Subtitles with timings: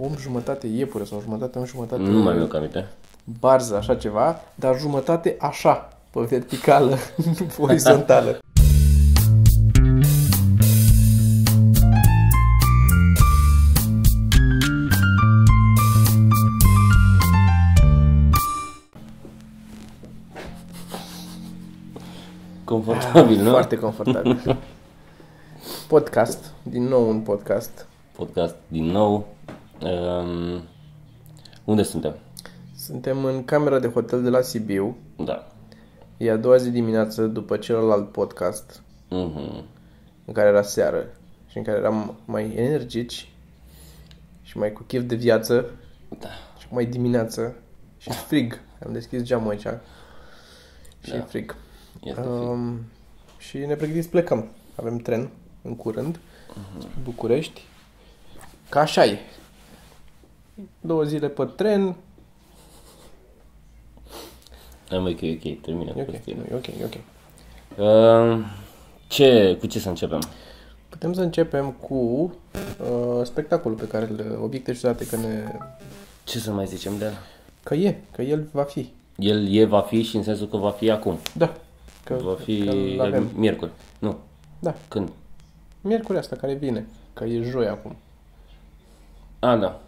[0.00, 2.88] om jumătate iepure sau jumătate om jumătate Nu mai mi-o aminte.
[3.40, 8.38] barză, așa ceva, dar jumătate așa, pe verticală, nu pe orizontală.
[22.64, 23.50] Confortabil, nu?
[23.50, 24.58] Foarte confortabil.
[25.88, 27.86] Podcast, din nou un podcast.
[28.16, 29.33] Podcast din nou.
[29.84, 30.62] Um,
[31.64, 32.14] unde suntem?
[32.76, 34.96] Suntem în camera de hotel de la Sibiu.
[35.16, 35.52] Da.
[36.16, 39.64] E a doua zi dimineață după celălalt podcast, Mhm.
[40.24, 41.06] în care era seară
[41.46, 43.28] și în care eram mai energici
[44.42, 45.70] și mai cu chef de viață
[46.18, 46.28] Da.
[46.58, 47.54] și mai dimineață
[47.98, 48.60] și frig.
[48.86, 49.66] Am deschis geamul aici
[51.00, 51.16] și Da.
[51.16, 51.56] e frig.
[52.02, 52.80] Este uh, Um,
[53.38, 54.48] și ne pregătim să plecăm.
[54.74, 55.30] Avem tren
[55.62, 56.18] în curând,
[56.78, 57.62] spre București.
[58.68, 59.18] Ca așa e.
[60.80, 61.94] Două zile pe tren.
[64.90, 66.42] Am mai că e ok, termină E cu ok, tine.
[66.50, 66.94] e ok, e ok.
[67.78, 68.44] Uh,
[69.06, 70.20] ce, cu ce să începem?
[70.88, 75.44] Putem să începem cu uh, spectacolul pe care îl, obiecte ciudate că ne...
[76.24, 77.12] Ce să mai zicem de el?
[77.62, 78.92] Că e, că el va fi.
[79.16, 81.18] El e, va fi și în sensul că va fi acum.
[81.36, 81.54] Da.
[82.04, 83.30] Că, Va fi că îl avem.
[83.36, 83.70] miercuri.
[83.98, 84.16] Nu.
[84.58, 84.74] Da.
[84.88, 85.10] Când?
[85.80, 86.86] Miercuri asta care vine.
[87.12, 87.96] Că e joi acum.
[89.38, 89.80] A, da.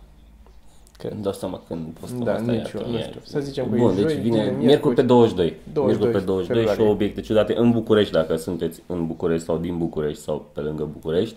[0.99, 1.09] Că...
[1.13, 2.53] Îmi dau seama când postăm Da, asta.
[2.53, 3.21] nici iar, eu, că nu e- știu.
[3.23, 5.57] Să zicem că Bun, e deci joi, vine vine miercuri, miercuri pe 22.
[5.73, 6.93] 22 miercuri pe 22 și februarie.
[6.95, 11.37] obiecte ciudate în București, dacă sunteți în București sau din București sau pe lângă București.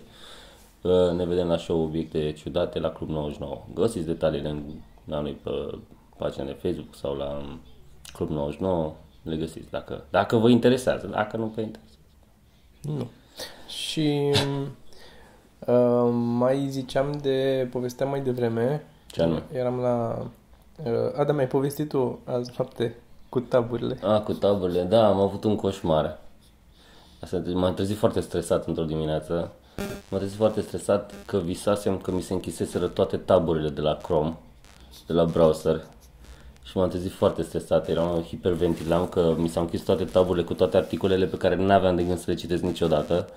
[0.82, 3.62] Uh, Ne vedem la show obiecte ciudate la Club 99.
[3.74, 4.62] Găsiți detaliile în,
[5.04, 5.50] la noi pe
[6.16, 7.60] pagina de Facebook sau la um,
[8.12, 8.92] Club 99.
[9.22, 11.98] Le găsiți dacă, dacă vă interesează, dacă nu vă interesează.
[12.80, 13.06] Nu.
[13.68, 14.30] Și
[15.66, 19.42] uh, mai ziceam de, povesteam mai devreme, Ce anume?
[19.52, 20.26] eram la...
[20.84, 22.96] Uh, Adam, ai povestit tu azi noapte
[23.28, 23.98] cu taburile.
[24.02, 26.18] A, cu taburile, da, am avut un coșmar.
[27.20, 29.52] Asta, m-am trezit foarte stresat într-o dimineață.
[30.08, 34.36] M-am trezit foarte stresat că visasem că mi se închiseseră toate taburile de la Chrome,
[35.06, 35.84] de la browser.
[36.62, 40.76] Și m-am trezit foarte stresat, eram hiperventilam că mi s-au închis toate taburile cu toate
[40.76, 43.28] articolele pe care nu aveam de gând să le citesc niciodată.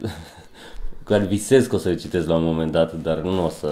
[1.08, 3.68] care visez că o să le citesc la un moment dat, dar nu o să,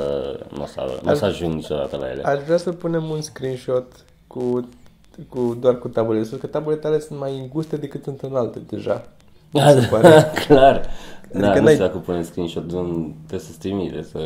[0.57, 2.23] nu o să, nu o să ajung niciodată la ele.
[2.23, 3.93] Aș vrea să punem un screenshot
[4.27, 4.69] cu,
[5.29, 9.05] cu doar cu tabulele sus, că tabulele tale sunt mai înguste decât sunt înalte deja.
[9.51, 10.25] Da, se da, pare.
[10.47, 10.81] clar.
[11.33, 14.19] da, Adică nu n-ai- știu dacă punem screenshot, nu, trebuie să-ți trimite, să...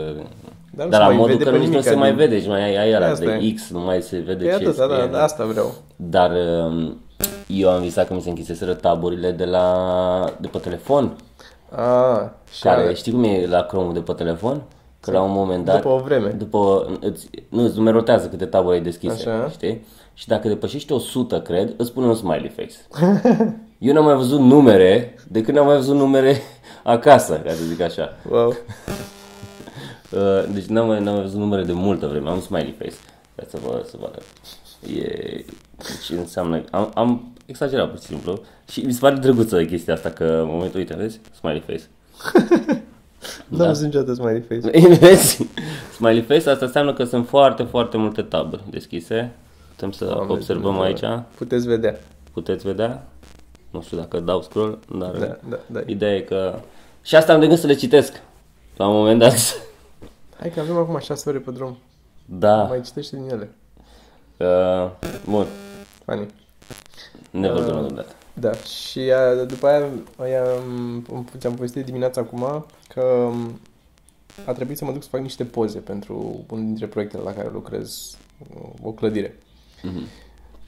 [0.72, 2.08] Dar nu Dar se la mai modul vede că pe nici nu nimic, se mai
[2.08, 3.52] adică- vede și mai ai aia Asta de e.
[3.52, 5.08] X, nu mai se vede E ce atât, da, scrie.
[5.12, 5.74] da, asta vreau.
[5.96, 6.30] Dar
[6.66, 6.96] um,
[7.46, 11.16] eu am visat că mi se închiseseră taburile de la de pe telefon,
[11.76, 14.62] A, și care ale- știi cum e la Chrome de pe telefon?
[15.00, 16.28] Că la un moment dat, După o vreme.
[16.28, 19.48] după, îți, nu, îți numerotează câte taburi ai deschise, Așa.
[19.50, 19.86] știi?
[20.14, 22.74] Și dacă depășești 100, cred, îți pune un smiley face.
[23.78, 26.36] Eu n-am mai văzut numere de când am mai văzut numere
[26.82, 28.16] acasă, ca să zic așa.
[28.30, 28.54] Wow.
[30.12, 32.94] Uh, Deci n-am mai, n-am mai văzut numere de multă vreme, am un smiley face.
[33.34, 34.22] Ca să vă, să vă arăt.
[34.96, 35.44] E,
[35.76, 38.40] deci înseamnă, am, am exagerat pur și simplu
[38.70, 41.20] și mi se pare drăguță chestia asta că în momentul, uite, vezi?
[41.38, 41.82] Smiley face.
[43.48, 44.88] Nu am văzut niciodată smiley face.
[45.06, 45.46] Vezi?
[45.94, 49.30] Smiley face, asta înseamnă că sunt foarte, foarte multe taburi deschise.
[49.70, 51.08] Putem să Doamne observăm Dumnezeu.
[51.10, 51.22] aici.
[51.34, 51.98] Puteți vedea.
[52.32, 53.06] Puteți vedea.
[53.70, 55.80] Nu știu dacă dau scroll, dar Da, da, da.
[55.86, 56.58] ideea e că...
[57.02, 58.22] Și asta am de gând să le citesc
[58.76, 59.34] la un moment dat.
[60.38, 61.78] Hai că avem acum 6 ore pe drum.
[62.24, 62.62] Da.
[62.62, 63.50] Mai citește din ele.
[64.36, 64.90] Uh,
[65.28, 65.46] bun.
[66.04, 66.26] Funny.
[67.30, 67.54] Ne Uh.
[67.54, 68.16] vorbim la un dat.
[68.32, 73.60] Da, și a, după aia, aia am- ți-am povestit dimineața acum că um,
[74.46, 77.48] a trebuit să mă duc să fac niște poze pentru unul dintre proiectele la care
[77.52, 78.16] lucrez,
[78.54, 79.38] uh, o clădire.
[79.82, 80.02] Mhm.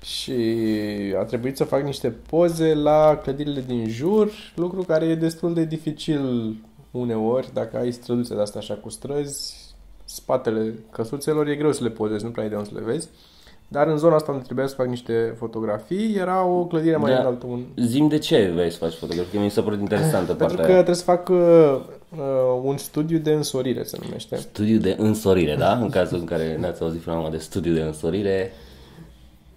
[0.02, 0.32] Și
[1.18, 5.64] a trebuit să fac niște poze la clădirile din jur, lucru care e destul de
[5.64, 6.56] dificil
[6.90, 9.54] uneori, dacă ai străduțe de astea așa cu străzi,
[10.04, 13.08] spatele căsuțelor, e greu să le pozezi, nu prea ai de unde să le vezi.
[13.72, 17.18] Dar în zona asta unde trebuia să fac niște fotografii, era o clădire mai Da.
[17.18, 19.40] înaltă, un, Zim de ce vrei să faci fotografie?
[19.40, 20.82] Mi s-a părut interesantă Pentru partea că aia.
[20.82, 21.80] trebuie să fac uh,
[22.16, 24.36] uh, un studiu de însorire, se numește.
[24.36, 25.72] Studiu de însorire, da?
[25.72, 28.52] În cazul în care n-ați auzit până acum de studiu de însorire.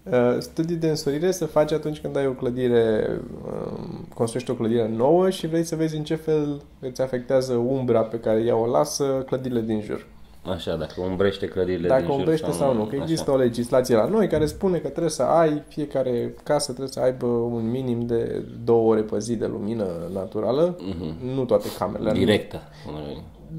[0.03, 3.09] Uh, studiu de însorire se face atunci când ai o clădire,
[3.45, 3.79] uh,
[4.13, 8.19] construiești o clădire nouă și vrei să vezi în ce fel îți afectează umbra pe
[8.19, 10.05] care ea o lasă clădirile din jur.
[10.53, 12.83] Așa, dacă umbrește clădirile Dacă din jur umbrește sau nu.
[12.83, 13.01] Că așa.
[13.03, 16.99] există o legislație la noi care spune că trebuie să ai, fiecare casă trebuie să
[16.99, 20.77] aibă un minim de două ore pe zi de lumină naturală.
[20.79, 21.35] Mhm.
[21.35, 22.11] Nu toate camerele.
[22.11, 22.61] Directă.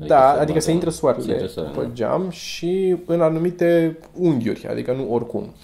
[0.07, 1.93] Da, se adică bagă se în- intră soarele se intră soarele, pe da.
[1.93, 5.55] geam și în anumite unghiuri, adică nu oricum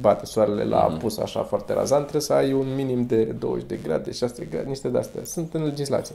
[0.00, 0.94] bate soarele la Mhm.
[0.94, 4.46] apus așa foarte razant, trebuie să ai un minim de 20 de grade, 6 de
[4.50, 5.20] grade, niște de-astea.
[5.24, 6.14] Sunt în legislație.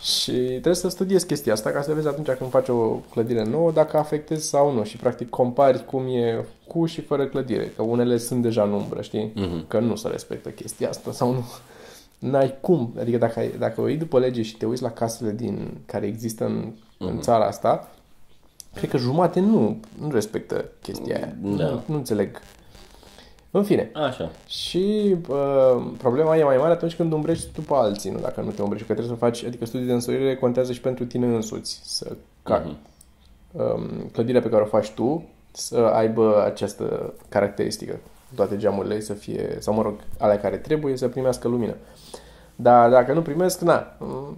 [0.00, 3.70] Și trebuie să studiezi chestia asta ca să vezi atunci când faci o clădire nouă
[3.72, 8.16] dacă afectezi sau nu și practic compari cum e cu și fără clădire, că unele
[8.18, 9.32] sunt deja în umbră, știi?
[9.34, 9.68] Mhm.
[9.68, 11.44] Că nu se respectă chestia asta sau nu.
[12.18, 12.94] N-ai cum.
[13.00, 16.06] Adică dacă, ai, dacă o iei după lege și te uiți la casele din, care
[16.06, 17.20] există în, în Mhm.
[17.20, 17.90] țara asta,
[18.74, 21.34] cred că jumate nu, nu respectă chestia aia.
[21.42, 21.64] Da.
[21.64, 22.40] Nu, nu înțeleg.
[23.50, 23.90] În fine.
[23.94, 24.30] Așa.
[24.46, 28.50] Și uh, problema e mai mare atunci când umbrești tu pe alții, nu dacă nu
[28.50, 31.80] te umbrești, că trebuie să faci, adică studiul de însoire contează și pentru tine însuți,
[31.84, 32.76] să ca Mhm.
[33.52, 37.98] um, clădirea pe care o faci tu să aibă această caracteristică.
[38.34, 41.74] Toate geamurile ei să fie, sau mă rog, alea care trebuie să primească lumină.
[42.56, 44.36] Dar dacă nu primesc, na, mm,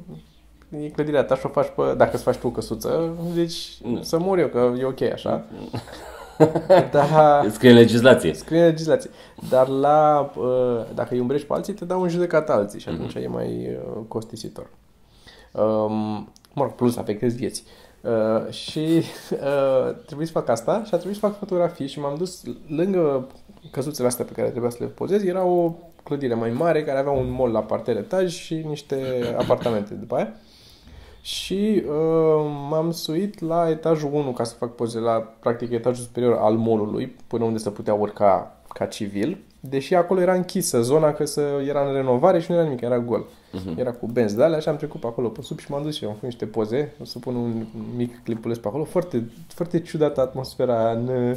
[0.83, 4.03] e clădirea ta și o faci pe, dacă îți faci tu o căsuță, deci Nu.
[4.03, 5.45] să mor eu, că e ok așa.
[6.93, 8.35] Dar Scrie în legislație.
[8.35, 9.11] scrie în legislație.
[9.49, 13.15] Dar la, uh, dacă îi umbrești pe alții, te dau în judecat alții și atunci
[13.15, 14.71] e mai uh, costisitor.
[15.53, 17.65] Um, mă rog, plus afectezi vieți.
[18.01, 18.79] Uh, și
[19.31, 23.27] uh, trebuie să fac asta și a trebuit să fac fotografii și m-am dus lângă
[23.71, 25.25] căsuțele astea pe care trebuia să le pozez.
[25.25, 28.97] Era o clădire mai mare care avea un mall la parter etaj și niște
[29.39, 30.33] apartamente după aia.
[31.23, 36.37] Și uh, m-am suit la etajul 1 ca să fac poze la, practic, etajul superior
[36.37, 41.25] al mall-ului, până unde se putea urca ca civil, deși acolo era închisă zona, că
[41.25, 43.25] să, era în renovare și nu era nimic, era gol.
[43.53, 43.79] Mhm.
[43.79, 45.95] Era cu benzi de alea și am trecut pe acolo pe sub și m-am dus
[45.97, 47.65] și eu, am făcut niște poze, o să pun un
[47.97, 51.37] mic clipuleț pe acolo, foarte, foarte ciudată atmosfera în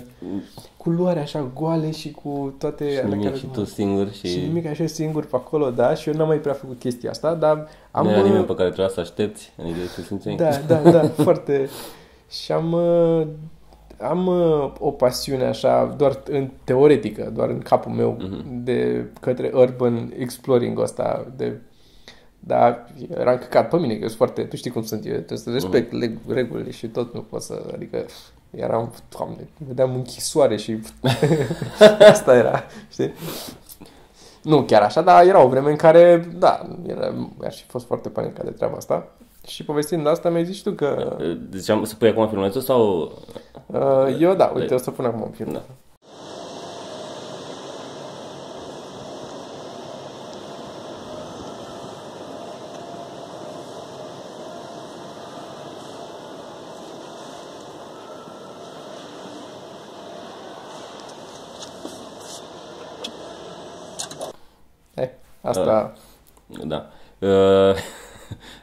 [0.77, 2.91] culoare așa goale și cu toate...
[2.91, 5.93] Și alea nimic care- și tu singur și, și nimic așa singur pe acolo, da,
[5.93, 8.05] și eu n-am mai prea făcut chestia asta, dar am...
[8.05, 9.53] nu era uh, nimeni pe care trebuia să aștepți.
[9.61, 10.35] Adică te simțeai.
[10.35, 11.69] Da, da, da, foarte.
[12.29, 13.27] Și am, uh,
[14.01, 18.63] am uh, o pasiune așa, doar în teoretică, doar în capul meu, Mhm.
[18.63, 21.57] de către urban exploring ăsta, de
[22.39, 22.87] dar
[23.17, 25.91] era încăcat pe mine, că sunt foarte, tu știi cum sunt eu, trebuie să respect
[25.91, 26.01] Mhm.
[26.03, 28.05] leg- regulile și tot nu pot să, adică
[28.49, 30.79] eram, doamne, vedeam închisoare și
[32.11, 33.13] asta era, știi?
[34.43, 37.13] Nu chiar așa, dar era o vreme în care, da, era,
[37.45, 39.07] aș fi fost foarte panicat de treaba asta.
[39.47, 41.17] Și povestind asta, mi-ai zis și tu că...
[41.49, 43.11] Deci am să pui acum filmulețul sau...
[43.65, 45.51] Uh, eu, da, uite, o să pun acum un film.
[45.51, 45.61] Da.
[64.95, 65.11] Hai,
[65.41, 65.93] asta...
[66.63, 66.89] Da.
[67.19, 67.75] Uh,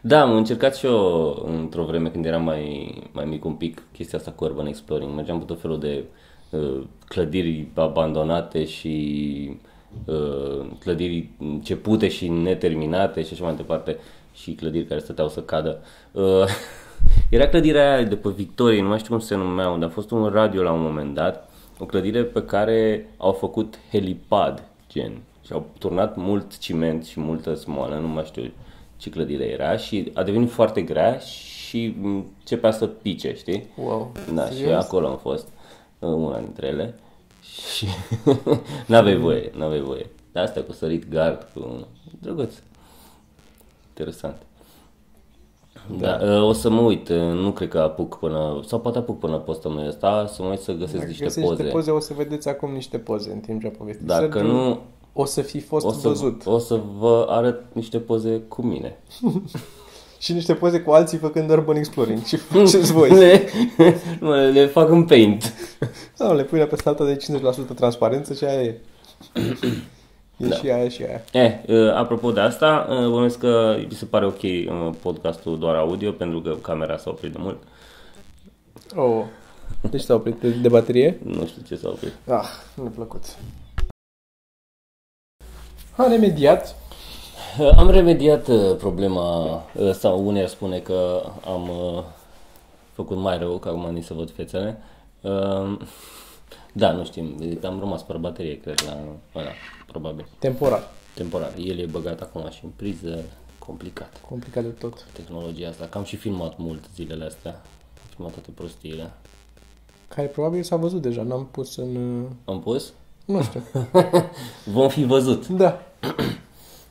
[0.04, 4.18] da, am încercat și eu într-o vreme când eram mai, mai mic un pic chestia
[4.18, 5.14] asta cu urban exploring.
[5.14, 6.04] Mergeam pe tot felul de
[6.50, 9.56] uh, clădiri abandonate și
[10.04, 13.98] uh, clădiri începute și neterminate și așa mai departe
[14.34, 15.82] și clădiri care stăteau să cadă.
[16.12, 16.44] Uh,
[17.30, 20.10] era clădirea aia de pe Victorie, nu mai știu cum se numea, unde a fost
[20.10, 25.12] un radio la un moment dat, o clădire pe care au făcut helipad, gen,
[25.46, 28.52] și au turnat mult ciment și multă smoală, nu mai știu
[29.02, 33.64] ce clădire era și a devenit foarte grea și începea să pice, știi?
[33.84, 34.12] Wow.
[34.34, 34.84] Da, și Serios?
[34.84, 35.48] acolo am fost
[35.98, 36.94] uh, una dintre ele
[37.42, 37.86] și
[38.86, 40.06] n-aveai voie, n-aveai voie.
[40.32, 41.86] De asta cu sărit gard, cu
[42.20, 42.54] drăguț.
[43.88, 44.36] Interesant.
[45.98, 49.18] Da, uh, o să mă uit, uh, nu cred că apuc până, sau poate apuc
[49.18, 51.62] până postăm noi ăsta, să mă uit să găsesc Dacă niște găsești poze.
[51.62, 54.06] niște poze, o să vedeți acum niște poze în timp ce povestiți.
[54.06, 54.80] Dacă Sergiu, nu,
[55.12, 56.42] O să fi fost o să, văzut.
[56.46, 58.98] o să vă arăt niște poze cu mine.
[60.18, 62.24] Și niște poze cu alții făcând urban exploring.
[62.24, 63.10] Și faceți voi.
[63.18, 63.48] Le,
[64.20, 65.52] mă, le fac în paint.
[66.14, 67.16] Sau le pui la peste alta de
[67.72, 68.80] 50% transparență și aia e.
[70.36, 70.56] E Da.
[70.56, 71.22] și aia și aia.
[71.32, 75.74] Eh, uh, apropo de asta, uh, bănuiesc că mi se pare ok uh, podcastul doar
[75.74, 77.62] audio, pentru că camera s-a oprit de mult.
[78.96, 79.24] Oh.
[79.90, 81.18] Deci s-a oprit de, de baterie?
[81.24, 82.12] Nu știu ce s-a oprit.
[82.28, 83.24] Ah, nu-mi plăcut.
[85.96, 86.74] Am remediat.
[87.60, 92.02] Uh, Am remediat uh, problema, uh, sau unii ar spune că am uh,
[92.92, 94.78] făcut mai rău, că acum ni se văd fețele.
[95.20, 95.76] Uh,
[96.72, 97.34] Da, nu știm,
[97.64, 98.98] am rămas fără baterie, cred, la
[99.34, 99.50] ăla,
[99.86, 100.26] probabil.
[100.38, 100.82] Temporar.
[101.14, 101.52] Temporar.
[101.58, 103.22] El e băgat acum și în priză,
[103.58, 104.20] complicat.
[104.28, 105.06] Complicat de tot.
[105.12, 105.86] Tehnologia asta.
[105.86, 107.50] Că am și filmat mult zilele astea.
[107.50, 109.10] Am filmat toate prostiile.
[110.08, 111.22] Care probabil s-a văzut deja.
[111.22, 111.96] N-am pus în...
[111.96, 112.92] uh, Am pus?
[113.24, 113.62] Nu știu.
[114.74, 115.48] Vom fi văzut.
[115.48, 115.82] Da.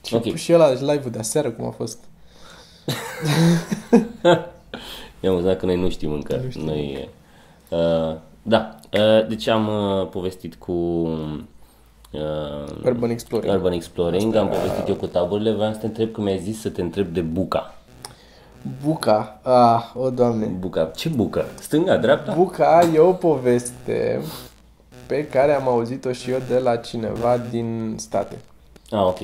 [0.06, 0.36] Și, Ok.
[0.36, 1.98] și ăla live-ul de aseară cum a fost.
[5.20, 6.42] I-am văzut că noi nu știm încă.
[6.44, 6.66] Nu știm.
[6.66, 7.10] Noi,
[7.70, 11.40] uh, da, uh, deci am uh, povestit cu uh,
[12.86, 13.54] Urban Exploring.
[13.54, 16.70] Urban Exploring, am povestit eu cu taburile, vreau să te întreb că mi-ai zis să
[16.70, 17.76] te întreb de Buca.
[18.86, 20.46] Buca, ah, o doamne.
[20.46, 21.46] Buca, ce Buca?
[21.60, 22.34] Stânga, dreapta?
[22.34, 24.22] Buca e o poveste
[25.12, 28.38] pe care am auzit-o și eu de la cineva din state.
[28.92, 29.18] Ah, ok.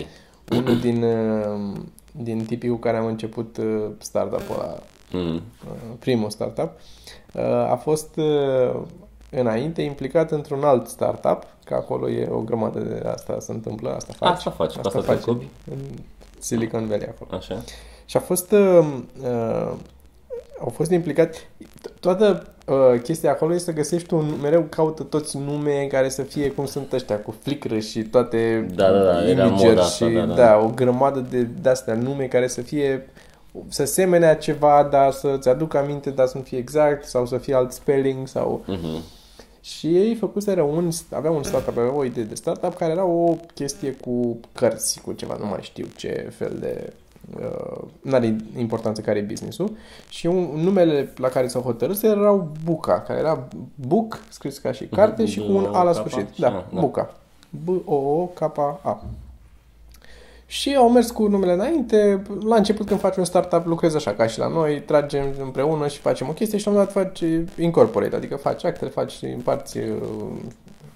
[0.52, 1.78] Unul din, uh,
[2.12, 4.78] din tipii cu care am început uh, startup-ul ăla,
[5.12, 5.36] Mm.
[5.36, 5.42] uh,
[6.00, 6.72] primul startup,
[7.34, 8.80] uh, a fost uh,
[9.30, 14.14] înainte implicat într-un alt startup, că acolo e o grămadă de asta se întâmplă, asta
[14.18, 14.30] faci.
[14.32, 15.48] Asta faci, cu asta te ocupi?
[15.72, 15.78] în
[16.40, 17.38] Silicon Valley acolo.
[17.38, 17.64] Așa.
[18.06, 18.88] Și a fost uh,
[19.24, 19.74] uh,
[20.60, 25.38] au fost implicat to- toată uh, chestia acolo este să găsești un mereu caută toți
[25.38, 29.46] nume care să fie cum sunt ăștia cu flicră și toate Da, da, da, era
[29.46, 30.34] imageri moda asta, și da, da.
[30.34, 33.10] da, o grămadă de de astea nume care să fie
[33.68, 37.56] să semene ceva, dar să-ți aduc aminte, dar să nu fie exact, sau să fie
[37.56, 38.64] alt spelling, sau...
[38.68, 39.04] Mhm.
[39.62, 43.36] Și ei făcuseră un, aveau un startup, aveau o idee de startup care era o
[43.54, 46.94] chestie cu cărți, cu ceva, nu mai știu ce fel de...
[47.36, 49.72] Uh, n-are importanță care e business-ul.
[50.10, 54.86] Și un, numele la care s-au hotărât erau Buca, care era Book, scris ca și
[54.86, 55.94] carte și cu un A la B-O-K-A?
[55.94, 56.34] sfârșit.
[56.34, 56.80] Și- Da, ah, da.
[56.80, 57.16] Buca.
[57.50, 59.04] B-O-O-K-A.
[60.46, 62.22] Și au mers cu numele înainte.
[62.46, 66.00] La început când faci un startup lucrezi așa ca și la noi, tragem împreună și
[66.00, 67.24] facem o chestie și la un moment dat faci
[67.60, 69.86] incorporate, adică faci actele, faci împarți, uh,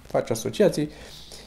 [0.02, 0.88] faci asociații.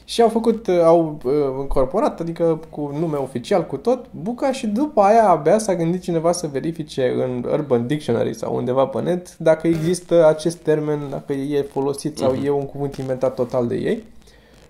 [0.05, 4.67] Și au făcut, uh, au uh, incorporat, adică cu nume oficial, cu tot, Buca și
[4.67, 9.37] după aia abia s-a gândit cineva să verifice în Urban Dictionary sau undeva pe net
[9.37, 14.03] dacă există acest termen, dacă e folosit sau e un cuvânt inventat total de ei.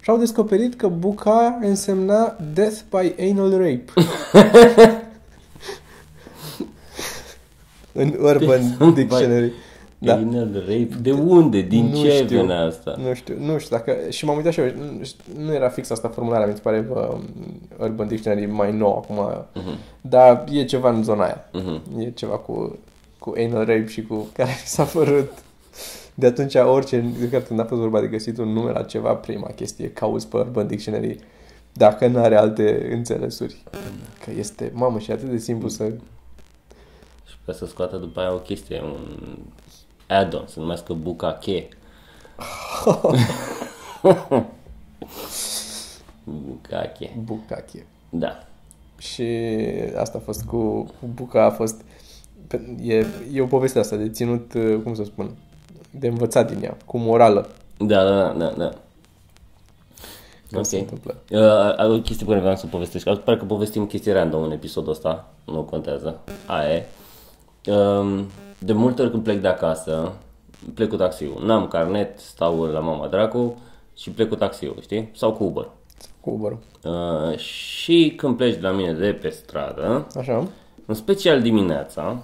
[0.02, 3.86] Și au descoperit că buca însemna death by anal rape.
[8.02, 9.52] în Urban Dictionary.
[9.98, 10.14] Da.
[10.14, 10.90] Anal rape?
[11.02, 11.62] De unde?
[11.62, 12.40] Din Nu ce știu.
[12.42, 12.96] vine asta?
[12.98, 13.96] Nu știu, nu știu dacă...
[14.10, 14.66] Și m-am uitat și eu,
[14.98, 17.18] nu, știu, nu era fix asta formularea, mi se pare uh,
[17.80, 19.78] Urban Dictionary mai nou acum, Mhm.
[20.02, 21.50] dar e ceva în zona aia.
[21.54, 22.00] Mhm.
[22.00, 22.78] E ceva cu,
[23.20, 25.32] cu anal rape și cu care mi s-a părut
[26.14, 29.14] de atunci orice, de când când a fost vorba de găsit un nume la ceva,
[29.14, 31.20] prima chestie, cauți pe Urban Dictionary
[31.74, 33.64] dacă nu are alte înțelesuri.
[34.26, 35.84] Că este, mamă, și e atât de simplu să...
[37.28, 38.98] Și ca să scoată după aia o chestie, un
[40.08, 41.68] add-on, să numească buca che.
[46.24, 47.10] buca che.
[47.24, 47.86] Bucache.
[48.10, 48.44] Da.
[48.98, 49.24] Și
[49.98, 51.82] asta a fost cu, cu Buca, a fost...
[52.48, 55.30] pe- E, e o poveste asta de ținut, uh, cum să spun,
[55.92, 57.50] de învățat din ea, cu morală.
[57.78, 58.50] Da, da, da, da.
[58.58, 58.72] da.
[60.52, 60.82] Că se Ok.
[60.82, 61.16] întâmplă.
[61.30, 63.06] Uh, o chestie pe care vreau să povestesc.
[63.06, 65.28] Pare că povestim chestii random în episodul ăsta.
[65.46, 66.20] Nu contează.
[66.46, 66.86] Aia e.
[67.72, 68.26] Um,
[68.60, 70.14] de multe ori când plec de acasă,
[70.74, 71.42] plec cu taxiul.
[71.46, 73.58] N-am carnet, stau la mama dracu
[73.98, 75.10] și plec cu taxiul, știi?
[75.16, 75.70] Sau cu Uber.
[76.22, 76.58] Cu Uber.
[76.84, 80.48] Uh, și când pleci de la mine de pe stradă, Așa?
[80.86, 82.18] în special dimineața,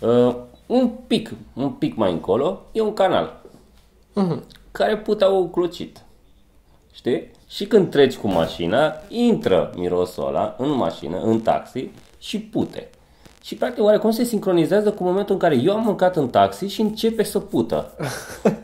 [0.00, 0.34] uh,
[0.66, 3.38] un pic, un pic mai încolo, e un canal
[4.12, 4.42] Mhm.
[4.72, 6.02] care putea o clocit.
[6.92, 7.30] Știi?
[7.48, 12.88] Și când treci cu mașina, intră mirosul ăla în mașină, în taxi și pute.
[13.44, 16.80] Și practic oarecum se sincronizează cu momentul în care eu am mâncat în taxi și
[16.80, 17.90] începe să pută.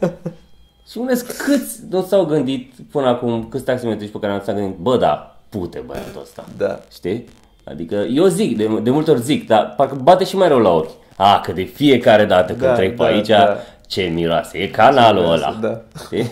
[0.90, 4.76] și unesc câți nu s-au gândit până acum, câți taximetriști pe care nu s-au gândit,
[4.78, 6.44] bă, da, pute băiatul ăsta.
[6.56, 6.80] Da.
[6.92, 7.24] Știi?
[7.64, 10.70] Adică eu zic, de, de multe ori zic, dar parcă bate și mai rău la
[10.70, 10.90] ochi.
[11.16, 13.56] A, că de fiecare dată când Da, trec pe da, aici, da.
[13.86, 15.56] ce miroase, e canalul miroase, ăla.
[15.60, 15.80] da.
[16.04, 16.30] Știi?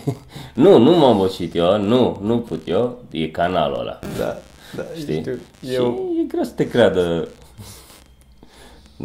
[0.54, 3.98] Nu, nu m-am bocit eu, nu, nu put eu, e canalul ăla.
[4.18, 4.36] Da.
[4.76, 5.14] Da, Știi?
[5.20, 5.38] știu.
[5.66, 7.28] Și Eu, e greu să te creadă.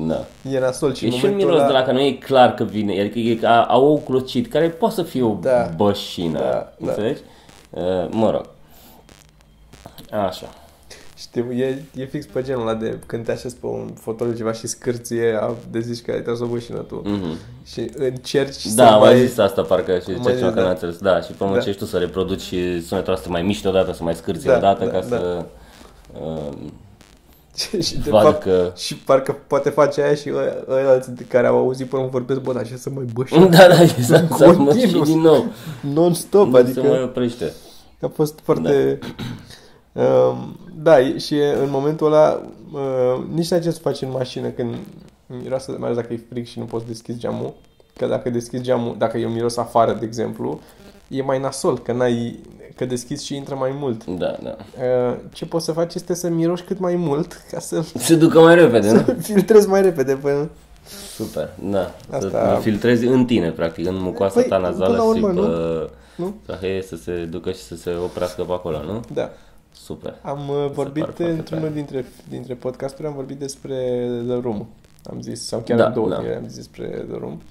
[0.08, 0.26] Da.
[0.52, 1.72] e nasol și E în și un momentul miros ăla...
[1.72, 4.70] de la că nu e clar că vine, adică e ca a ou clocit, care
[4.70, 5.70] poate să fie o Da.
[5.76, 6.46] bășină, Da,
[6.78, 6.90] da.
[6.90, 7.20] înțelegi?
[7.70, 8.46] Uh, mă rog.
[10.26, 10.46] Așa.
[11.18, 14.52] Știu, e, e fix pe genul ăla de când te așezi pe un fotoliu ceva
[14.54, 17.02] și scârție a de zici că ai tras o bășină tu.
[17.06, 17.38] Mhm.
[17.66, 19.10] Și încerci Da, să am mai...
[19.14, 20.62] mai zis asta parcă și zicea mai ceva zis, că da.
[20.62, 20.98] n-a înțeles.
[20.98, 21.64] Da, și pe moment Da.
[21.64, 24.46] ce ești tu să reproduci și sunetul ăsta să mai miști odată, să mai scârți
[24.46, 25.06] Da, odată da, ca da.
[25.06, 25.46] să...
[26.24, 26.54] Uh,
[27.88, 31.24] și de vadă fapt, că- și parcă poate face aia și ăia ăia alții de
[31.24, 34.54] care au auzit până vorbesc, bă, dar ce să mai băși da, da, exact, să
[34.58, 35.04] mă și Continuu.
[35.04, 35.46] din nou.
[35.94, 36.82] non-stop, Nu adică...
[36.82, 37.54] se mai oprește.
[38.02, 39.00] A fost foarte...
[39.92, 42.42] Da, um, da e- și e- în momentul ăla
[42.74, 44.76] uh, nici n-ai ce să faci în mașină când
[45.26, 47.54] miroase, mai ales dacă e frig și nu poți deschizi geamul.
[47.98, 50.60] Că dacă deschizi geamul, dacă e un miros afară, de exemplu,
[51.10, 52.40] e mai nasol, că n-ai,
[52.76, 54.06] că deschizi și intră mai mult.
[54.06, 54.56] Da, da.
[55.10, 58.40] Uh, ce poți să faci este să miroși cât mai mult ca să Se ducă
[58.40, 59.16] mai repede, nu?
[59.22, 60.50] filtrezi mai repede până...
[61.16, 61.96] Super, da.
[62.12, 65.42] Asta- Să filtrezi în tine, practic, în mucoasa Păi, ta nazală până la și urmă,
[65.42, 66.36] pe Nu?
[66.46, 69.00] traheie să se ducă și să se oprească pe acolo, nu?
[69.14, 69.30] Da.
[69.74, 70.16] Super.
[70.22, 71.76] Am uh, vorbit pare foarte într-unul tare.
[71.76, 73.76] dintre, dintre podcasturi, am vorbit despre
[74.28, 74.68] The Room.
[75.10, 76.20] Am zis, sau chiar Da, în două da.
[76.22, 77.42] zile am zis despre The Room.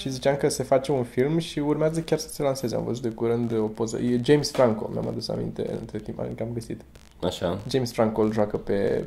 [0.00, 2.74] Și ziceam că se face un film și urmează chiar să se lanseze.
[2.76, 3.98] Am văzut de curând o poză.
[3.98, 6.80] E James Franco, mi-am adus aminte între timp, adică am găsit.
[7.22, 7.58] Așa.
[7.68, 9.04] James Franco îl joacă pe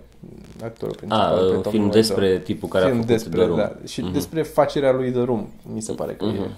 [0.64, 1.38] actorul A, principal.
[1.50, 2.02] pe un Tom film Wiseau.
[2.02, 3.58] despre tipul care a film făcut despre, The Room.
[3.58, 6.36] Da, și despre facerea lui The Room, mi se pare că Mhm.
[6.36, 6.50] e.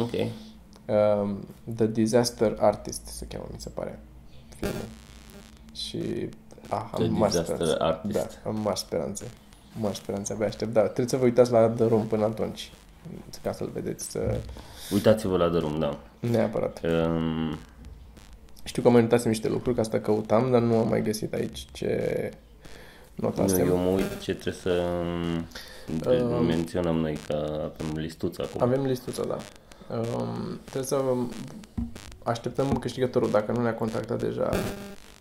[0.00, 0.10] Ok.
[0.12, 1.38] Um,
[1.76, 3.98] The Disaster Artist se cheamă, mi se pare,
[4.56, 4.84] filmul.
[5.74, 6.28] Și
[6.68, 7.82] ah, The am mari Disaster speranțe.
[7.82, 8.14] Artist.
[8.44, 9.24] Da, am mari speranțe.
[9.80, 10.72] Mari speranțe, abia aștept.
[10.72, 12.72] Da, trebuie să vă uitați la The Room până atunci,
[13.42, 14.40] ca să-l vedeți să...
[14.92, 15.98] Uitați-vă la The Room, da.
[16.20, 16.80] neapărat.
[16.84, 17.58] Um,
[18.64, 21.66] Știu că mai uitasem niște lucruri, că asta căutam, dar nu am mai găsit aici
[21.72, 22.30] ce
[23.14, 23.68] notasem.
[23.68, 24.82] eu mă uit ce trebuie să
[26.20, 28.62] Um, menționăm noi, că avem listuța acum.
[28.62, 29.36] Avem listuța, da.
[29.96, 31.02] Um, trebuie să
[32.24, 34.50] așteptăm câștigătorul, dacă nu ne-a contactat deja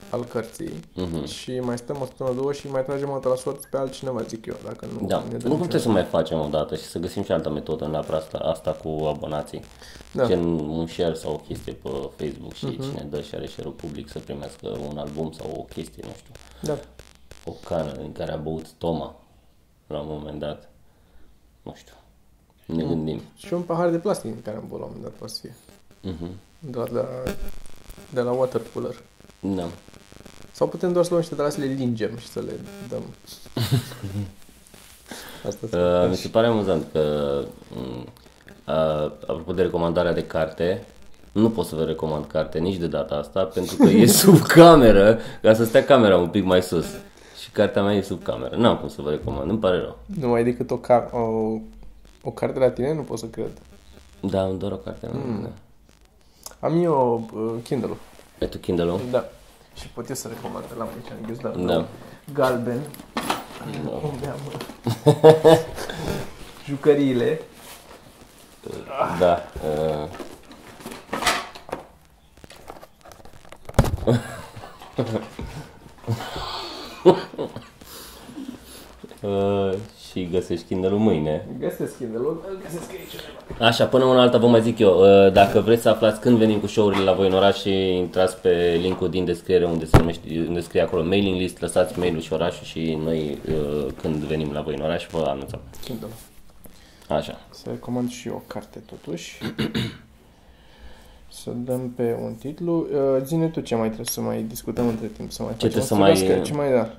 [0.10, 0.80] al cărții.
[0.94, 1.26] Mhm.
[1.26, 4.22] Și mai stăm o săptămână, două și mai tragem o dată la sorți pe altcineva,
[4.22, 6.76] zic eu, dacă nu Da, ne dă nu niciun- putem să mai facem o dată
[6.76, 9.62] și să găsim și altă metodă neapărat asta, asta cu abonații.
[10.12, 10.26] Da.
[10.26, 12.82] Gen un share sau o chestie pe Facebook și Mhm.
[12.82, 16.78] cine dă share share public să primească un album sau o chestie, nu știu, Da.
[17.46, 19.16] o cană în care a băut Toma
[19.88, 20.70] la un moment dat.
[21.62, 21.94] Nu știu.
[22.66, 22.90] Ne Mm.
[22.90, 23.22] gândim.
[23.36, 25.40] Și un pahar de plastic în care am băut la un moment dat, poate să
[25.42, 25.56] fie.
[26.12, 26.30] Mhm.
[26.60, 27.08] Doar de la,
[28.14, 29.02] de la water cooler.
[29.40, 29.68] Da.
[30.60, 32.52] Sau putem doar să luăm niște de la să le lingem și să le
[32.90, 33.04] dăm.
[35.48, 37.00] Asta Uh, mi se pare amuzant că,
[37.78, 38.06] um,
[38.68, 40.86] uh, apropo de recomandarea de carte,
[41.32, 45.20] nu pot să vă recomand carte nici de data asta, pentru că e sub cameră,
[45.42, 46.86] ca să stea camera un pic mai sus.
[47.42, 48.56] Și cartea mea e sub cameră.
[48.56, 49.98] N-am cum să vă recomand, îmi pare rău.
[50.06, 51.20] Nu mai decât o, ca- o,
[52.24, 53.52] o carte la tine, nu pot să cred.
[54.20, 55.08] Da, îmi doar o carte.
[55.12, 55.42] Mm.
[55.42, 55.50] Da.
[56.68, 57.98] Am eu uh, Kindle-ul.
[58.42, 59.00] Ai tu Kindle-ul?
[59.12, 59.30] Da.
[59.80, 61.66] Și pot eu să recomand, l-am aici în ghiozdan.
[61.66, 61.88] Da.
[62.34, 62.82] Galben.
[64.12, 64.40] Unde am
[66.66, 67.42] jucăriile.
[69.20, 69.44] Da.
[69.64, 70.10] Uh,
[79.22, 79.74] uh,
[80.12, 81.48] și găsești Kindle-ul mâine.
[81.60, 83.14] Găsesc Kindle-ul, îl găsesc aici
[83.50, 83.66] undeva.
[83.66, 86.60] Așa, până una alta vă mai zic eu, uh, dacă vreți să aflați când venim
[86.60, 90.46] cu show-urile la voi în oraș și intrați pe linkul din descriere unde, se numește,
[90.48, 94.62] unde scrie acolo mailing list, lăsați mail-ul și orașul și noi uh, când venim la
[94.62, 95.60] voi în oraș vă anunțăm.
[95.86, 96.08] Kindle.
[97.10, 97.40] Așa.
[97.50, 99.38] Să recomand și eu o carte totuși.
[101.32, 102.88] să dăm pe un titlu.
[102.94, 105.32] Uh, zine tu ce mai trebuie să mai discutăm între timp.
[105.32, 105.82] Să mai Ce facem.
[105.82, 106.90] trebuie să Firească, mai- Ce mai da?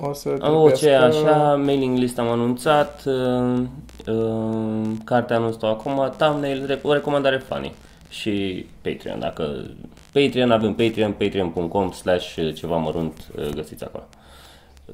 [0.00, 3.62] O să Am o ce trebuiască- așa, mailing list am anunțat, uh,
[4.06, 7.74] uh, cartea anunț-o acum, thumbnail, rec- o recomandare funny
[8.08, 9.18] și Patreon.
[9.18, 9.64] Dacă
[10.12, 14.04] Patreon, avem Patreon, patreon.com slash ceva mărunt, uh, găsiți acolo.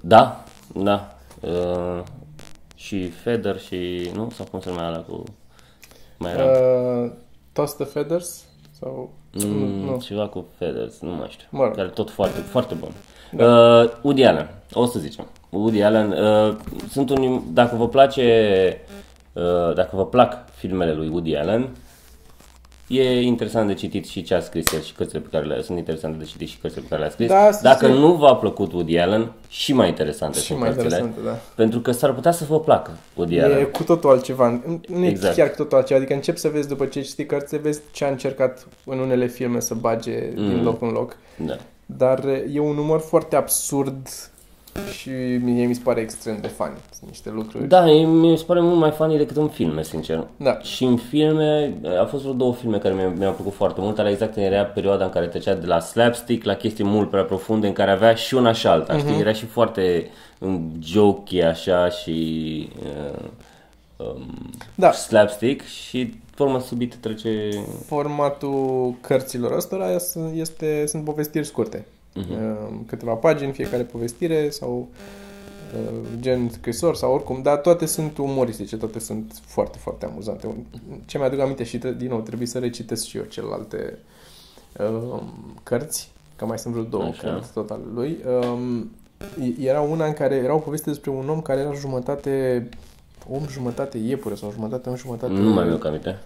[0.01, 1.15] Da, da.
[1.41, 2.03] Uh,
[2.75, 4.31] și Feather și, nu?
[4.35, 5.23] Sau cum se numea ăla cu...
[6.19, 6.45] Mai era?
[6.45, 7.11] Uh,
[7.53, 8.45] Toss the Feathers?
[8.81, 9.11] Sau...
[9.33, 10.01] Mm, nu.
[10.01, 11.47] Ceva cu Feathers, nu mai știu.
[11.51, 11.75] Mă rog.
[11.77, 12.91] Care tot foarte, foarte bun.
[13.31, 13.45] Da.
[13.45, 15.27] Uh, Woody Allen, o să zicem.
[15.51, 16.57] Woody Allen, uh,
[16.91, 18.77] sunt un, dacă vă place,
[19.33, 21.69] uh, dacă vă plac filmele lui Woody Allen,
[22.87, 25.79] e interesant de citit și ce a scris el și cărțile pe care le sunt
[25.79, 27.29] interesante de citit și cărțile pe care le-a scris.
[27.29, 27.99] Da, să dacă știi.
[27.99, 30.97] nu v-a plăcut Woody Allen, și mai interesante Și sunt mai cărțile.
[30.97, 31.39] interesante, da.
[31.55, 33.65] Pentru că s-ar putea să vă placă Woody E Allen.
[33.65, 34.61] cu totul altceva.
[34.89, 35.37] Nu e Exact.
[35.37, 35.99] chiar cu totul altceva.
[35.99, 39.61] Adică încep să vezi după ce știi cărți, vezi ce a încercat în unele filme
[39.61, 40.49] să bage mm.
[40.49, 41.17] din loc în loc.
[41.37, 41.57] Da.
[41.97, 44.07] Dar e un umor foarte absurd
[44.99, 45.11] și
[45.43, 46.77] mie mi se pare extrem de funny.
[46.99, 47.69] Sunt niște lucruri.
[47.69, 50.27] Da, e- mi se pare mult mai funny decât în filme, sincer.
[50.37, 50.59] Da.
[50.59, 54.11] Și în filme, a fost vreo două filme care mi- mi-au plăcut foarte mult, alea
[54.13, 57.73] exact era perioada în care trecea de la slapstick la chestii mult prea profunde, în
[57.73, 59.07] care avea și una și alta, Mhm.
[59.07, 59.21] știi?
[59.21, 63.19] Era și foarte um, jokey așa și uh,
[64.03, 64.93] um, Da.
[64.93, 67.51] slapstick și pe urmă subit trece...
[67.87, 69.87] Formatul cărților ăstora
[70.35, 71.87] este, sunt povestiri scurte.
[72.17, 72.87] Uh-huh.
[72.87, 74.89] Câteva pagini, fiecare povestire sau
[75.75, 80.65] uh, gen scrisori sau oricum, dar toate sunt umoristice, toate sunt foarte, foarte amuzante.
[81.07, 83.99] Ce mi-aduc aminte și tre- din nou trebuie să recitesc și eu celelalte
[84.79, 85.23] uh,
[85.63, 87.29] cărți, că mai sunt vreo două Așa.
[87.29, 88.19] cărți tot ale lui.
[88.43, 88.91] Um,
[89.59, 92.69] era una în care era o poveste despre un om care era jumătate
[93.31, 96.19] om, jumătate iepure sau jumătate om, jumătate Nu mai mi-au aminte.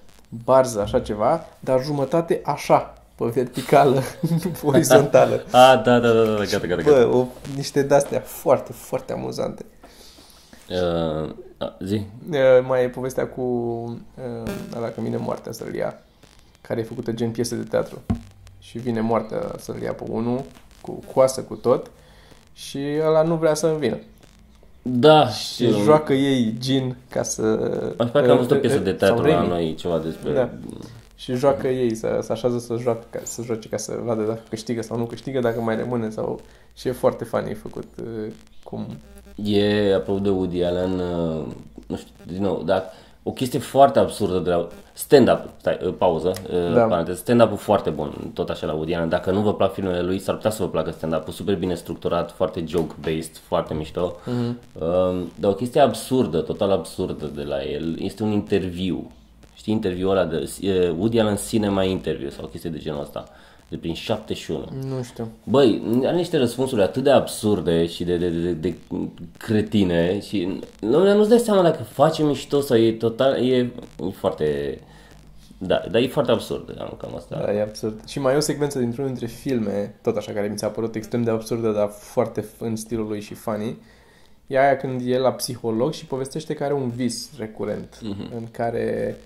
[0.44, 5.35] barză, așa ceva, dar jumătate așa, pe verticală, nu pe orizontală.
[5.52, 7.07] Ah, da, da, da, da, gata, gata, gata.
[7.07, 7.26] Bă, o,
[7.57, 9.64] niște de-astea foarte, foarte amuzante.
[10.70, 12.07] Uh, A, zi.
[12.30, 15.98] Uh, mai e povestea cu uh, ăla că vine moartea să-l ia,
[16.61, 18.02] care e făcută gen piesă de teatru.
[18.59, 20.40] Și vine moartea să-l ia pe unul,
[20.80, 21.90] cu coasă, cu tot,
[22.52, 23.98] și ăla nu vrea să vină.
[24.86, 27.42] Da, Și joacă ei gin ca să...
[27.96, 29.48] Aș că am văzut o uh, piesă uh, de sau teatru la Remy.
[29.48, 30.32] noi, ceva despre...
[30.32, 30.50] Da.
[31.16, 34.40] Și joacă ei, să, să așează să, joacă, ca, să joace ca să vadă dacă
[34.48, 36.40] câștigă sau nu câștigă, dacă mai rămâne sau...
[36.74, 38.86] Și e foarte funny făcut uh, cum...
[39.44, 41.46] E, apropo de Woody Allen, uh,
[41.86, 42.84] nu știu, din nou, dar
[43.26, 46.82] o chestie foarte absurdă de la stand-up, stai, uh, pauză, uh, Da.
[46.82, 49.08] paranteză, stand-up-ul foarte bun, tot așa la Woody Allen.
[49.08, 52.30] Dacă nu vă plac filmele lui, s-ar putea să vă placă stand-up-ul, super bine structurat,
[52.30, 54.16] foarte joke-based, foarte mișto.
[54.24, 54.58] Mhm.
[54.72, 59.10] Uh, dar o chestie absurdă, total absurdă de la el, este un interviu.
[59.54, 63.24] Știi interviul ăla de uh, Woody Allen Cinema Interview sau o chestie de genul ăsta,
[63.74, 64.64] de prin 71.
[64.88, 65.28] Nu știu.
[65.44, 68.74] Băi, are niște răspunsuri atât de absurde și de, de, de, de
[69.38, 73.70] cretine și lumea nu-ți dai seama dacă face mișto sau e total, e, e
[74.12, 74.78] foarte,
[75.58, 77.42] da, dar e foarte absurd, am cam asta.
[77.44, 78.08] Da, e absurd.
[78.08, 81.22] Și mai e o secvență dintr-unul dintre filme, tot așa, care mi s-a părut extrem
[81.22, 83.76] de absurdă, dar foarte f- în stilul lui și funny.
[84.46, 88.28] E aia când e la psiholog și povestește că are un vis recurent, Mhm.
[88.37, 89.16] în care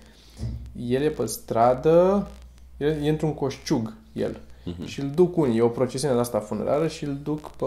[0.89, 2.29] el e pe stradă,
[2.79, 4.41] el e într-un coșciug, el.
[4.65, 4.87] Mhm.
[4.87, 7.67] Și îl duc unii, e o procesiune de asta funerară și îl duc pe,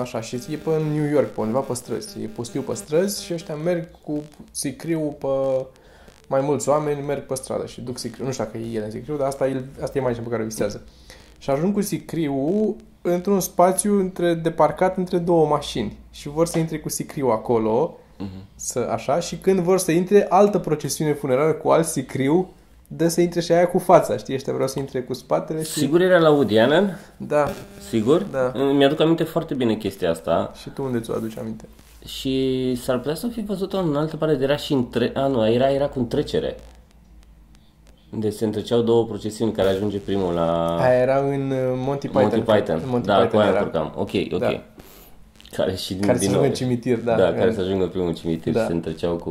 [0.00, 2.22] așa, și e pe New York, pe undeva pe străzi.
[2.22, 5.64] E pustiu pe străzi și ăștia merg cu sicriu pe
[6.28, 8.24] mai mulți oameni, merg pe stradă și duc sicriu.
[8.24, 10.42] Nu știu dacă e el în sicriu, dar asta, e, asta e imaginea pe care
[10.42, 10.82] o visează.
[11.38, 16.58] Și ajung cu sicriu într-un spațiu între, de parcat între două mașini și vor să
[16.58, 17.98] intre cu sicriu acolo,
[18.54, 22.50] să, așa, și când vor să intre, altă procesiune funerară cu alt sicriu,
[22.88, 24.34] dă să intre și aia cu fața, știi?
[24.34, 25.70] Ăștia vreau să intre cu spatele și...
[25.70, 26.98] Sigur era la Woody Allen?
[27.16, 27.48] Da.
[27.88, 28.22] Sigur?
[28.22, 28.52] Da.
[28.72, 31.64] Mi-aduc aminte foarte bine chestia asta Și tu unde ți-o aduci aminte?
[32.06, 35.52] și s-ar putea să fi văzut-o în altă parte, era și în tre- A, nu,
[35.52, 36.56] era, era cu întrecere.
[38.12, 40.76] Unde se întreceau două procesiuni care ajunge primul la...
[40.80, 42.22] Aia era în uh, Monty Python.
[42.22, 42.80] Monty Python.
[42.84, 43.58] În Monty da, Python cu aia era.
[43.58, 43.92] încurcam.
[43.96, 44.38] Ok, ok.
[44.40, 44.62] Da.
[45.56, 46.40] Care și din, Care din se nou.
[46.42, 47.16] ajungă în cimitir, da.
[47.16, 48.60] Da, care să ajungă primul cimitir Da.
[48.60, 49.30] și se întreceau cu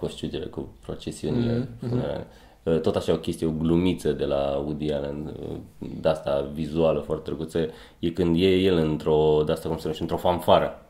[0.00, 2.26] coșciugele, cu procesiunile Mhm, funerare.
[2.62, 5.56] Uh, Tot așa o chestie, o glumiță de la Woody Allen, uh,
[6.00, 7.58] de asta vizuală foarte drăguță,
[7.98, 10.82] e când e el într-o, de asta cum se numește, într-o fanfară.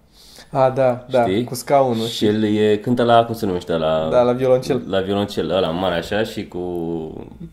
[0.51, 1.45] A, da, da, știi?
[1.45, 2.07] cu scaunul.
[2.07, 4.09] Și el e, cântă la, cum se numește, la...
[4.11, 4.83] Da, la violoncel.
[4.89, 6.59] La violoncel, ăla mare așa și cu...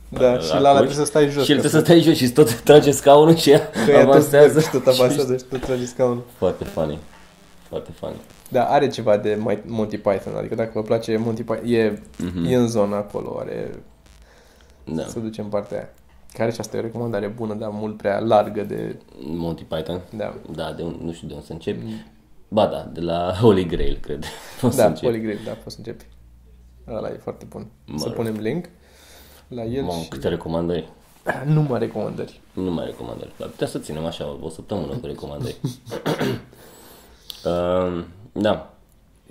[0.10, 0.76] Da, uh, și la ăla acorzi.
[0.94, 3.36] trebuie să stai jos Și el ca trebuie să stai jos și tot trage scaunul
[3.36, 4.54] și ea Că ea tot avansează.
[4.54, 6.24] merg și tot avansează și tot trage scaunul.
[6.38, 6.98] Foarte funny.
[7.70, 8.16] Foarte funny.
[8.56, 12.46] Da, are ceva de Mai- Monty Python, adică dacă vă place Monty Python, e, Mhm.
[12.46, 13.84] e în zona acolo, are,
[14.86, 15.04] Da.
[15.06, 15.90] se duce în partea aia.
[16.34, 19.00] Care și asta e o recomandare bună, dar mult prea largă de...
[19.20, 20.02] Monty Python.
[20.18, 21.80] Da, Da, de un, nu știu de unde să încep.
[22.48, 24.24] Ba da, de la Holy Grail, cred.
[24.62, 25.04] O să da, încep.
[25.10, 26.06] Polygrave, da, poți să începi.
[26.88, 27.68] Ăla e foarte bun.
[27.86, 28.16] Mă Să rog.
[28.16, 28.66] punem link
[29.48, 30.08] la el Mamă, și...
[30.10, 30.90] câte recomandări.
[31.54, 32.42] Numai recomandări.
[32.54, 33.32] Nu mai recomandări.
[33.38, 35.56] Dar putea să ținem așa o săptămână cu recomandări.
[37.46, 38.04] uh,
[38.42, 38.70] da.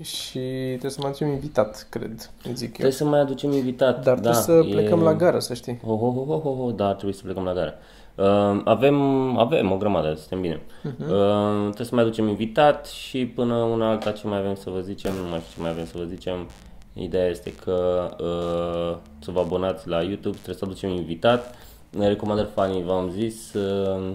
[0.03, 0.38] Și
[0.69, 2.73] trebuie să mai aducem invitat, cred, zic eu.
[2.73, 4.03] Trebuie să mai aducem invitat.
[4.03, 5.81] Dar da, trebuie să plecăm la gară, să știi.
[5.85, 7.75] Ho, ho, ho, ho, ho, ho, da, trebuie să plecăm la gara.
[8.14, 8.97] Uh, avem,
[9.38, 10.62] avem o grămadă, suntem bine.
[10.83, 11.03] Mhm.
[11.03, 14.81] Uh, trebuie să mai aducem invitat și până una alta ce mai avem să vă
[14.81, 16.49] zicem, nu mai știu ce mai avem să vă zicem.
[16.93, 21.55] Ideea este că uh, să vă abonați la YouTube, trebuie să aducem invitat.
[21.99, 23.53] Recomandări fanii, v-am zis.
[23.53, 24.11] Uh,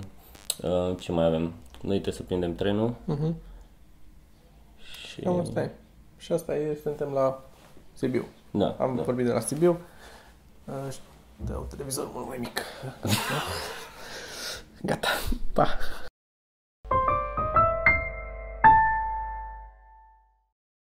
[0.62, 1.54] uh, ce mai avem?
[1.82, 2.94] Noi trebuie să prindem trenul.
[3.06, 3.36] Mhm.
[5.20, 5.26] Și...
[5.26, 5.72] Cam asta e.
[6.18, 7.44] Și asta e, suntem la
[7.94, 8.26] Sibiu.
[8.52, 9.02] Da, Am da.
[9.02, 9.80] vorbit de la Sibiu.
[10.66, 11.00] Uh, și-
[11.46, 12.62] Da, un televizor mult mai mic.
[14.82, 15.08] Gata.
[15.54, 15.68] Pa.